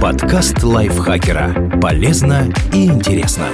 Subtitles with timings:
[0.00, 1.78] Подкаст лайфхакера.
[1.80, 3.46] Полезно и интересно.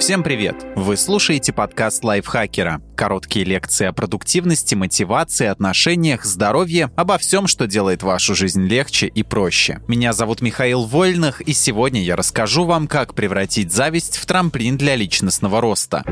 [0.00, 0.56] Всем привет!
[0.74, 2.80] Вы слушаете подкаст лайфхакера.
[2.96, 9.22] Короткие лекции о продуктивности, мотивации, отношениях, здоровье, обо всем, что делает вашу жизнь легче и
[9.22, 9.80] проще.
[9.86, 14.96] Меня зовут Михаил Вольных, и сегодня я расскажу вам, как превратить зависть в трамплин для
[14.96, 16.02] личностного роста.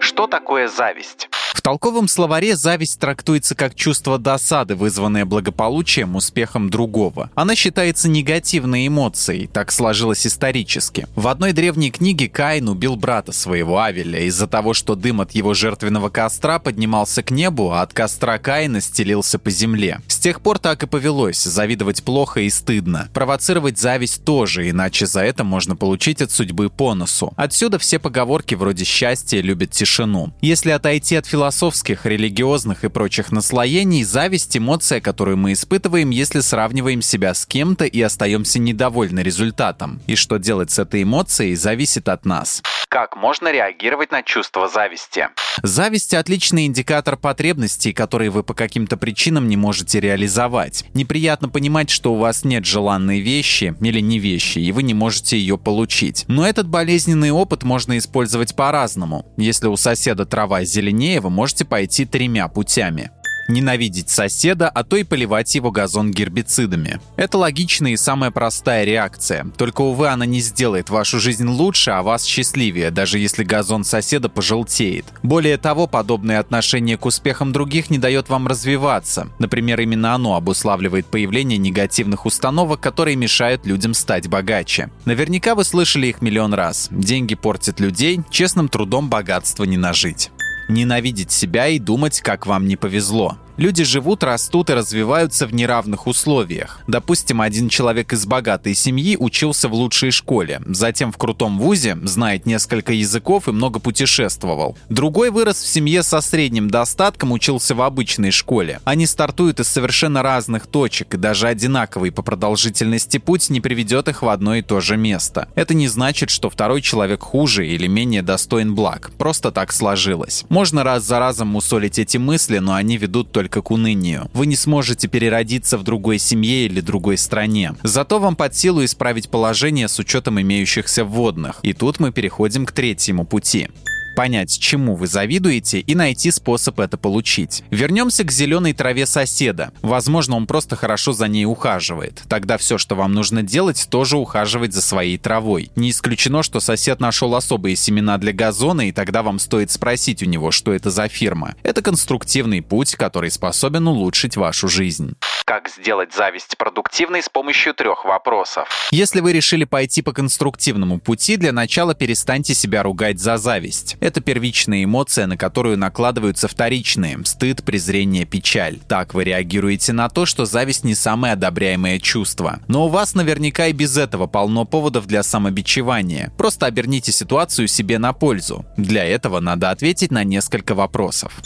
[0.00, 1.28] Что такое зависть?
[1.62, 7.30] В толковом словаре зависть трактуется как чувство досады, вызванное благополучием, успехом другого.
[7.36, 11.06] Она считается негативной эмоцией, так сложилось исторически.
[11.14, 15.54] В одной древней книге Каин убил брата своего Авеля из-за того, что дым от его
[15.54, 20.00] жертвенного костра поднимался к небу, а от костра Каина стелился по земле.
[20.08, 23.08] С тех пор так и повелось, завидовать плохо и стыдно.
[23.14, 27.32] Провоцировать зависть тоже, иначе за это можно получить от судьбы по носу.
[27.36, 30.34] Отсюда все поговорки вроде «счастье любит тишину».
[30.40, 36.40] Если отойти от философии философских, религиозных и прочих наслоений, зависть– эмоция, которую мы испытываем, если
[36.40, 40.00] сравниваем себя с кем-то и остаемся недовольны результатом.
[40.06, 42.62] И что делать с этой эмоцией, зависит от нас.
[42.88, 45.28] Как можно реагировать на чувство зависти?
[45.62, 50.84] Зависть– отличный индикатор потребностей, которые вы по каким-то причинам не можете реализовать.
[50.94, 55.38] Неприятно понимать, что у вас нет желанной вещи или не вещи, и вы не можете
[55.38, 56.24] ее получить.
[56.28, 59.26] Но этот болезненный опыт можно использовать по-разному.
[59.36, 63.10] Если у соседа трава зеленее, вы можете пойти тремя путями
[63.48, 67.00] ненавидеть соседа, а то и поливать его газон гербицидами.
[67.16, 69.46] Это логичная и самая простая реакция.
[69.56, 74.28] Только, увы, она не сделает вашу жизнь лучше, а вас счастливее, даже если газон соседа
[74.28, 75.06] пожелтеет.
[75.22, 79.28] Более того, подобное отношение к успехам других не дает вам развиваться.
[79.38, 84.90] Например, именно оно обуславливает появление негативных установок, которые мешают людям стать богаче.
[85.04, 86.88] Наверняка вы слышали их миллион раз.
[86.90, 90.30] Деньги портят людей, честным трудом богатство не нажить
[90.72, 93.38] ненавидеть себя и думать, как вам не повезло.
[93.58, 96.80] Люди живут, растут и развиваются в неравных условиях.
[96.86, 102.46] Допустим, один человек из богатой семьи учился в лучшей школе, затем в крутом вузе, знает
[102.46, 104.78] несколько языков и много путешествовал.
[104.88, 108.80] Другой вырос в семье со средним достатком, учился в обычной школе.
[108.84, 114.22] Они стартуют из совершенно разных точек, и даже одинаковый по продолжительности путь не приведет их
[114.22, 115.48] в одно и то же место.
[115.54, 119.10] Это не значит, что второй человек хуже или менее достоин благ.
[119.18, 120.44] Просто так сложилось.
[120.48, 124.30] Можно раз за разом мусолить эти мысли, но они ведут только только к унынию.
[124.34, 127.74] Вы не сможете переродиться в другой семье или другой стране.
[127.82, 131.58] Зато вам под силу исправить положение с учетом имеющихся вводных.
[131.62, 133.68] И тут мы переходим к третьему пути
[134.14, 137.64] понять, чему вы завидуете и найти способ это получить.
[137.70, 139.72] Вернемся к зеленой траве соседа.
[139.82, 142.22] Возможно, он просто хорошо за ней ухаживает.
[142.28, 145.70] Тогда все, что вам нужно делать, тоже ухаживать за своей травой.
[145.76, 150.26] Не исключено, что сосед нашел особые семена для газона, и тогда вам стоит спросить у
[150.26, 151.54] него, что это за фирма.
[151.62, 155.14] Это конструктивный путь, который способен улучшить вашу жизнь.
[155.52, 158.88] Как сделать зависть продуктивной с помощью трех вопросов?
[158.90, 163.98] Если вы решили пойти по конструктивному пути, для начала перестаньте себя ругать за зависть.
[164.00, 168.78] Это первичная эмоция, на которую накладываются вторичные– стыд, презрение, печаль.
[168.88, 172.60] Так вы реагируете на то, что зависть не самое одобряемое чувство.
[172.66, 176.32] Но у вас наверняка и без этого полно поводов для самобичевания.
[176.38, 178.64] Просто оберните ситуацию себе на пользу.
[178.78, 181.42] Для этого надо ответить на несколько вопросов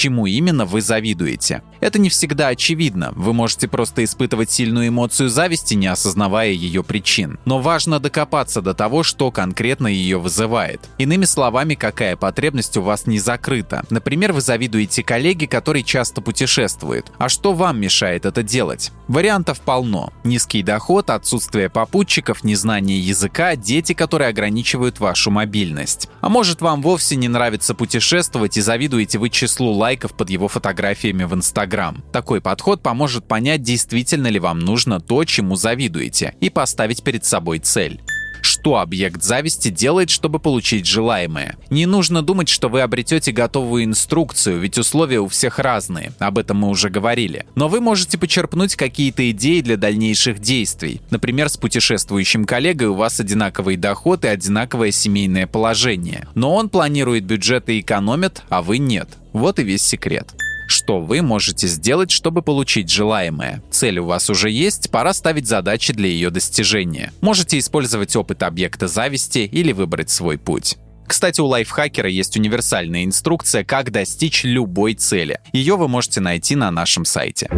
[0.00, 1.62] чему именно вы завидуете.
[1.80, 7.38] Это не всегда очевидно, вы можете просто испытывать сильную эмоцию зависти, не осознавая ее причин.
[7.44, 10.88] Но важно докопаться до того, что конкретно ее вызывает.
[10.96, 13.84] Иными словами, какая потребность у вас не закрыта.
[13.90, 17.12] Например, вы завидуете коллеге, который часто путешествует.
[17.18, 18.92] А что вам мешает это делать?
[19.06, 20.14] Вариантов полно.
[20.24, 26.08] Низкий доход, отсутствие попутчиков, незнание языка, дети, которые ограничивают вашу мобильность.
[26.22, 31.24] А может вам вовсе не нравится путешествовать и завидуете вы числу лайков под его фотографиями
[31.24, 32.04] в Инстаграм.
[32.12, 37.58] Такой подход поможет понять, действительно ли вам нужно то, чему завидуете, и поставить перед собой
[37.58, 38.00] цель
[38.42, 41.56] что объект зависти делает, чтобы получить желаемое.
[41.70, 46.58] Не нужно думать, что вы обретете готовую инструкцию, ведь условия у всех разные, об этом
[46.58, 47.46] мы уже говорили.
[47.54, 51.00] Но вы можете почерпнуть какие-то идеи для дальнейших действий.
[51.10, 56.28] Например, с путешествующим коллегой у вас одинаковый доход и одинаковое семейное положение.
[56.34, 59.08] Но он планирует бюджет и экономит, а вы нет.
[59.32, 60.34] Вот и весь секрет.
[60.70, 63.60] Что вы можете сделать, чтобы получить желаемое?
[63.72, 67.12] Цель у вас уже есть, пора ставить задачи для ее достижения.
[67.20, 70.76] Можете использовать опыт объекта зависти или выбрать свой путь.
[71.08, 75.40] Кстати, у лайфхакера есть универсальная инструкция, как достичь любой цели.
[75.52, 77.48] Ее вы можете найти на нашем сайте.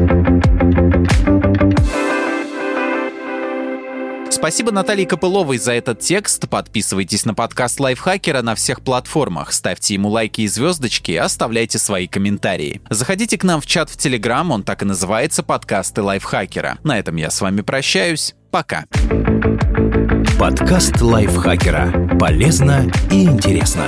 [4.43, 6.49] Спасибо Наталье Копыловой за этот текст.
[6.49, 9.53] Подписывайтесь на подкаст Лайфхакера на всех платформах.
[9.53, 12.83] Ставьте ему лайки и звездочки, оставляйте свои комментарии.
[12.91, 16.79] Заходите к нам в чат в Телеграм, он так и называется «Подкасты Лайфхакера».
[16.83, 18.35] На этом я с вами прощаюсь.
[18.51, 18.87] Пока.
[20.41, 22.19] Подкаст Лайфхакера.
[22.19, 23.87] Полезно и интересно.